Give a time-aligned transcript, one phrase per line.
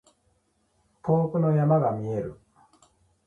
[1.03, 2.39] 遠くの山が見える。